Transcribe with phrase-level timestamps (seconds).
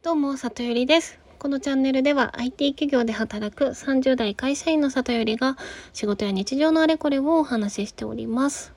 [0.00, 1.18] どうも、里よりです。
[1.40, 5.56] このチャンネルでは IT 企業で働く30代会社員の里よりが
[5.92, 8.72] 仕事や日常のあれこれをお話ししております。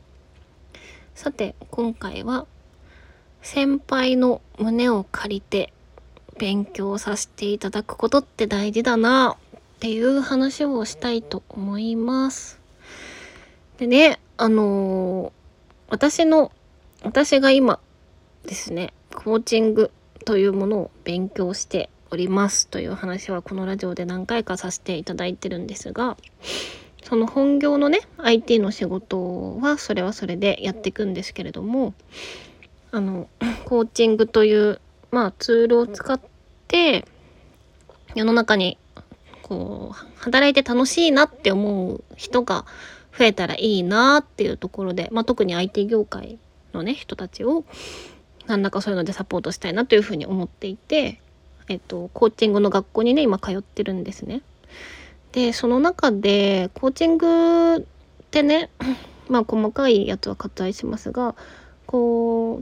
[1.13, 2.47] さて、今回は
[3.43, 5.71] 先輩の胸を借りて
[6.39, 12.59] 勉強させていただくことって大事だなっていう話をしたいと思います。
[13.77, 15.31] でね、あのー
[15.91, 16.51] 私の、
[17.03, 17.79] 私が今
[18.47, 19.91] ですね、コーチング
[20.25, 26.17] というものを勉強しておりますという話はこのラジオで何回かさせていただいてるんですが
[27.03, 31.93] その本業のね IT の仕事はそれはそれでやっていくんですけれども
[32.91, 33.27] あの
[33.65, 36.19] コーチングというまあツールを使っ
[36.67, 37.05] て
[38.13, 38.77] 世の中に
[39.41, 42.65] こう働いて楽しいなって思う人が
[43.17, 46.37] 増えたらいいなっていうところで、まあ、特に IT 業界
[46.73, 47.65] のね人たちを
[48.51, 51.21] 何らかそういうのでサポートしたいなというふうに思っていて、
[51.69, 54.41] えっと、コーチングの学校にね今通ってるんですね。
[55.31, 57.83] でその中でコーチングっ
[58.29, 58.69] てね
[59.29, 61.35] まあ細かいやつは割愛しますが
[61.85, 62.61] こ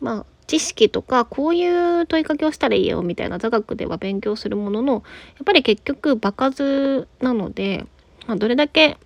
[0.00, 5.02] うまあ知識とかこういう問いかけをしたらいいよみたいな座学では勉強するもののやっ
[5.46, 7.86] ぱり結局場数なので、
[8.26, 8.98] まあ、どれだけ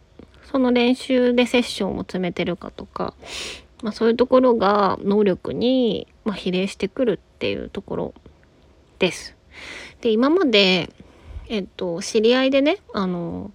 [0.50, 3.14] その練習でセッションを詰めてるかとか
[3.84, 8.14] まあ、そういうところが能力に、まあ、比例してくるっていうところ
[8.98, 9.36] です。
[10.00, 10.90] で今まで、
[11.48, 13.52] えっと、知り合いでねあの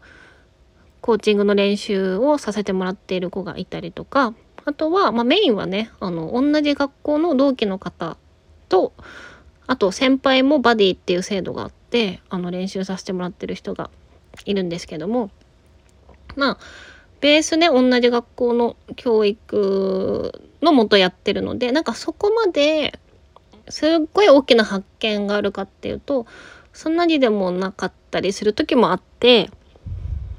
[1.02, 4.34] コーチングの練習をさせてもらっている子がいたりとか
[4.66, 8.18] あとは、まあ、メインはねあの同じ学校の同期の方
[8.68, 8.94] と
[9.68, 13.90] あと先輩もバディっていう制度があってあの練習させてもらってる人が
[14.46, 15.32] いるんですけども
[16.36, 16.58] まあ
[17.22, 23.00] ベースね同じ学校の教育のもとやってるのでなんかそこまで
[23.70, 26.26] すっごい大きな発見があるかっていうと
[26.74, 29.50] そんなにでもなかったりする時もあって、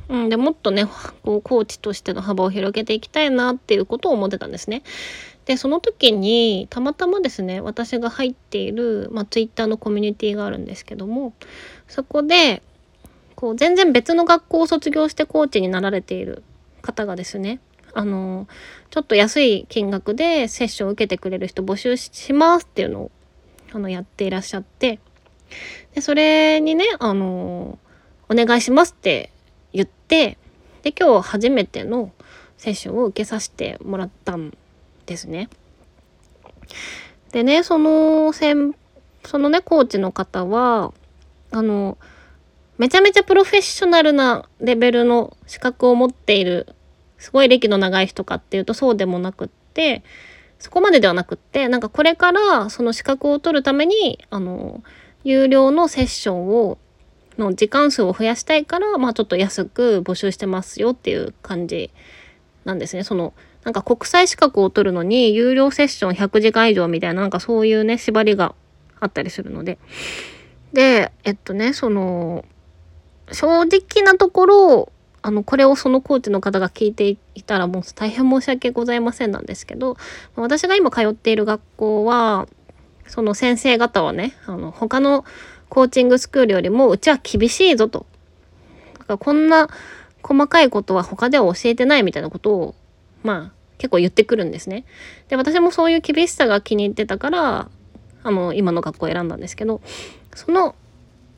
[0.08, 0.86] うん、でもっとね
[1.22, 4.82] こうコーチとしての幅を広げていきたいなっていうことを思ってたんですね。
[5.44, 11.32] でその時にたまたまですね私が入っている、まあ、Twitter のコミュニティがあるんですけども
[11.88, 12.62] そこで
[13.34, 16.44] こう全然別の学校を卒業してコーチになられている
[16.80, 17.60] 方がですね
[17.92, 18.46] あの
[18.90, 23.10] ちょっと安い金額でセッションを受けてくれる人募集しますっていうのを
[23.72, 25.00] あのやっていらっしゃって
[25.94, 27.78] でそれにねあの
[28.28, 29.32] お願いしますって
[29.72, 30.38] 言って
[30.82, 32.12] で今日初めての
[32.56, 34.56] セッションを受けさせてもらったん
[35.06, 35.48] ですね。
[37.32, 38.74] でねその先
[39.24, 40.92] そのねコーチの方は
[41.50, 41.98] あの
[42.80, 46.66] めちゃめちゃプロフェッショナルなレベルの資格を持っている
[47.18, 50.02] すごい歴の長い人かっていうとそうでもなくって
[50.58, 54.82] そこまでではなくってなんかこれからその資格を取るためにあの
[55.24, 56.78] 有料のセッションを
[57.36, 61.90] の時間数を増やしたいからまあちょっと安く募集してますよっていう感じ
[62.64, 63.04] なんですね。
[63.04, 68.54] そのなんか国際資格を取るのに有料セッション100時間以上みたいななんかそういうね縛りが
[69.00, 69.76] あったりするので。
[70.72, 72.46] でえっとねその
[73.32, 74.92] 正直なところ
[75.22, 79.96] あのこれをそのコーチの方が聞いていたらもう大変申し訳ございませんなんですけど
[80.34, 82.48] 私が今通っている学校は
[83.06, 85.24] その先生方はねあの他の
[85.68, 88.06] コーチングスクールよりもうちは厳しいぞと
[88.94, 89.68] だからこんな
[90.22, 92.74] 細かいことは他では教えてないみたいなことを
[93.22, 94.84] まあ結構言ってくるんですね。
[95.28, 97.70] で私もそういう厳しさが気に入ってたから
[98.22, 99.80] あの今の学校を選んだんですけど
[100.34, 100.74] その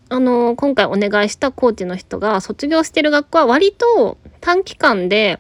[0.09, 5.39] あの今回お願いしたコーチの人が卒業してる学校は割と短期間で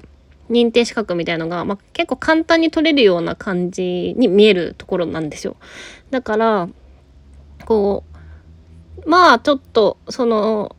[0.51, 5.57] 認定資格みたいのが、まあ、結構簡単に取れるような感じに見えるところなんですよ。
[6.11, 6.69] だから
[7.65, 8.05] こ
[9.05, 10.77] うまあちょっとその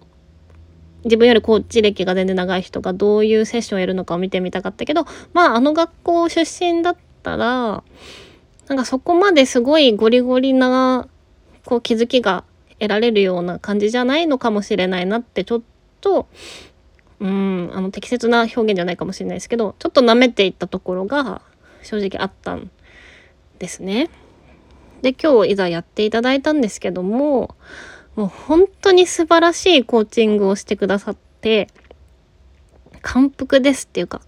[1.04, 7.84] 自分よりコーチ歴が全然長い人がどういうセッションをやるのかを見てみたかったけどまああの学校出身だったら
[8.68, 11.08] なんかそこまですごいゴリゴリな
[11.66, 12.44] こう気づきが
[12.80, 15.62] 得られるような感じじゃないのかもしれないなってちょっ
[16.02, 16.28] と
[17.20, 21.42] うんあの適切な表現じゃないかもしれないですけどちょっと舐めていったところが
[21.82, 22.70] 正直あったん
[23.60, 24.10] ですね。
[25.02, 27.56] で今日いざやっていただいたんですけども
[28.16, 31.68] もう本当に素晴らしいコーチングをしてくださって
[33.02, 34.22] 感服ですっていうか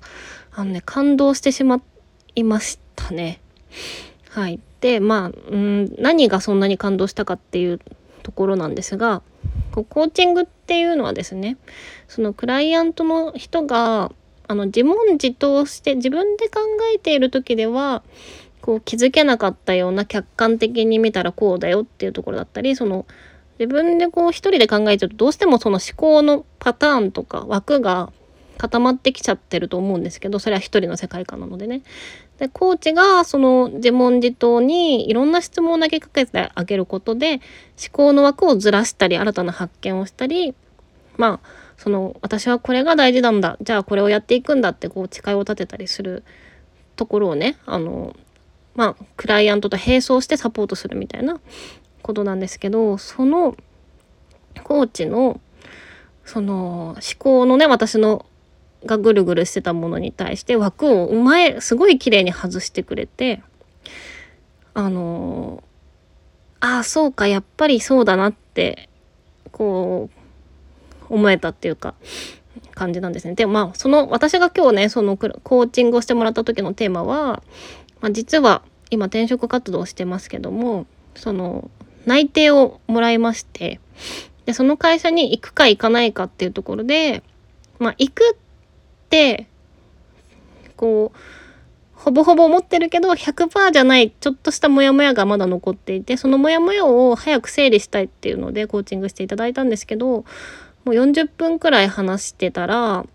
[0.51, 1.81] あのね感動してしま
[2.35, 3.39] いましたね。
[4.29, 7.79] はい、でまあうん何がそんなに感動したかっていう
[8.25, 9.21] ところなんですが
[9.71, 11.57] こうコーチングっていうのはですね
[12.07, 14.11] そのクライアントの人が
[14.47, 16.61] あの自問自答して自分で考
[16.95, 18.01] えている時では
[18.61, 23.05] こう気づけなかったような客観的に見たらこうだよっていうところだったりその
[23.59, 28.11] 自分でこう一人で考えちゃうとどうしてもその思考のパターンとか枠が
[28.57, 31.83] 固まってきちゃってると思うんですけどそれは一人の世界観なのでね。
[32.39, 37.41] でコーチがその自問自答にいろんな質問を投げかけてあげることで思
[37.91, 40.53] 考の枠をずらしたり新たな発見をしたり
[41.17, 46.23] まあその私はこれが大事なんだじゃあこれをやっていくんだってこう誓いを立てたりする
[46.95, 48.15] ところをねあの
[48.75, 51.39] まあクライアントと並走してサポートするみたいな
[52.01, 53.55] ことなんですけどその
[54.63, 55.39] コーチの
[56.25, 58.25] その思考のね私の
[58.85, 63.41] がぐるぐるしてたものに対して枠をうまいすごい綺麗に外してくれて
[64.73, 65.63] あの
[66.59, 68.89] ああそうかやっぱりそうだなって
[69.51, 70.09] こ
[71.09, 71.95] う思えたっていうか
[72.73, 73.35] 感じなんですね。
[73.35, 77.43] でまあその私が今日ねそのコーチングをしてもらった時のテーマは、
[78.01, 80.85] まあ、実は今転職活動をしてますけども
[81.15, 81.69] その
[82.05, 83.79] 内定をもらいまして
[84.45, 87.23] でその会社に行くか行かないかっていうところで
[87.79, 88.37] まあ行く
[89.05, 89.47] って
[90.75, 91.17] こう
[91.93, 100.23] ほぼほぼ思ってるけど100%じゃないちょっとしたモヤモヤがまだ残っていてそのモヤモヤを早く整理したいっていうのでコーチングしていただいたんですけども
[100.85, 103.05] う40分くらい話してたら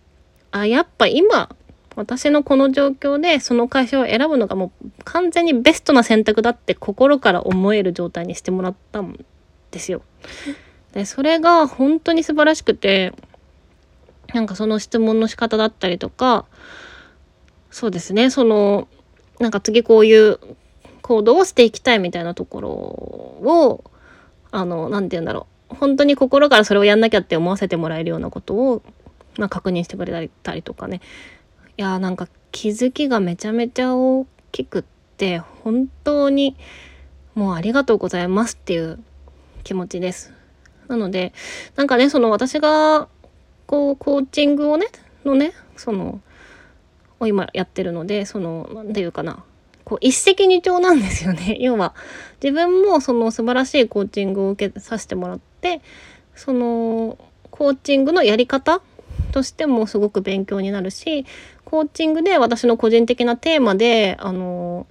[0.51, 1.55] あやっぱ今
[1.97, 9.25] 私のこの状況でその会社を選ぶのがもう完全にベストな選択だって心から思える状態にしてもらったん
[9.71, 10.03] ですよ。
[10.93, 13.13] でそれが本当に素晴らしくて
[14.35, 16.47] なんかその質問の仕方だったりとか、
[17.71, 18.88] そうですね、その、
[19.38, 20.38] なんか次こういう
[21.03, 23.85] 行動をしていきたいみたいなところを、
[24.50, 25.75] あの、何て言うんだろう。
[25.77, 28.82] 本当に心からそれをやんなきゃって思わせてもらえるようなことを、
[29.38, 31.00] まあ、確認してくれたりとかね。
[31.76, 34.85] いやーなんか気づきがめちゃめちゃ大きくっ
[35.17, 36.56] て、本当に
[37.35, 38.99] もうありがとうございますっていう
[39.62, 40.33] 気持ちです。
[40.88, 41.33] なので、
[41.76, 43.09] なんかね、その私が
[43.71, 44.89] こうコーチングをね
[45.25, 46.21] のねその
[47.21, 49.45] を今やってるのでその何て言うかな
[49.85, 51.95] こう一石二鳥なんですよね要は
[52.43, 55.83] 自分もその素晴らしいコーチングを受けさせてもらって
[56.35, 57.17] その
[57.53, 58.83] コーチングのやり方
[59.31, 61.25] としてもすごく勉強になるし
[61.65, 64.89] コーチングで私の個人的なテーマであの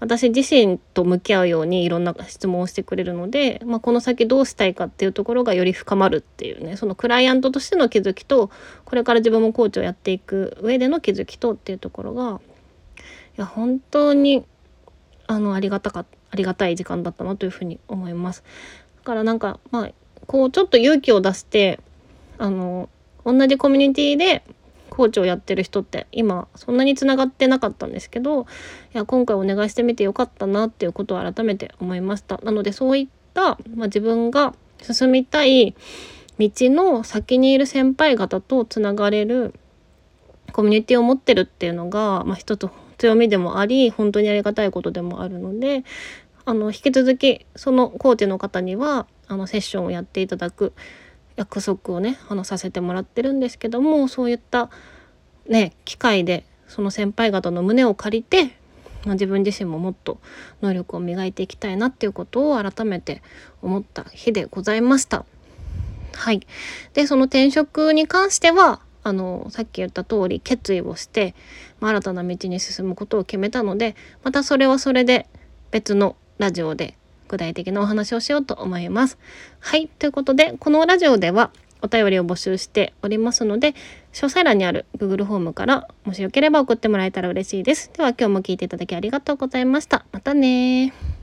[0.00, 8.50] 私自身と向き合うようにいろんな質問をしてくれるので、まあ、この先どうしたいかっていうところがより深まるっていうねそのクライアントとしての気づきと
[8.84, 12.40] これから自分もコーチをやっていく上での気づきとっていうところが
[13.36, 14.44] いや本当に
[15.26, 18.42] あのありがたかありがたい時間だったなというふうに思います。
[18.98, 19.90] だからなんかまあ
[20.26, 21.80] こうちょっと勇気を出して
[22.38, 22.88] あの
[23.24, 24.42] 同じコミュニティで
[24.98, 28.44] コーチをやってる人って今そんなにつながってなかったんですけどい
[28.94, 32.40] や今回お願いしてみてよかったなっていうことを改めて思いました。
[32.42, 35.76] なのでそういった、まあ、自分が進みたい
[36.40, 39.54] 道の先にいる先輩方とつながれる
[40.50, 45.84] コミュニティを持ってるっていうのが、まあ、一つ強みでもあり本当にありがたいことでもあるので
[46.44, 50.72] あの引き続きそのコーチの方にはあのセッションをやっていただく
[51.38, 54.70] 約束をねあのさせてもらってるんですけどもそういった
[55.48, 58.56] ね機会でその先輩方の胸を借りて、
[59.04, 60.18] まあ、自分自身ももっと
[60.60, 63.22] 能力を磨いていきたいなっていうことを改めて
[63.62, 65.24] 思った日でございました。
[66.12, 66.44] はい、
[66.94, 71.36] でその転職に関してはあのさっき言った通り決意をして、
[71.78, 75.28] まあ、新たな道に進むことを決めたのでまたそれはそれで
[75.70, 76.97] 別のラジオで
[77.28, 79.18] 具体的なお話をしようと思います。
[79.60, 79.88] はい。
[79.88, 81.50] ということで、このラジオでは
[81.82, 83.74] お便りを募集しておりますので、
[84.12, 87.90] 詳細欄にある Google フォームからもしよければ送ってもらえたら嬉しいです。
[87.92, 90.04] では今日も聴いていただきありがとうございました。
[90.12, 91.17] またね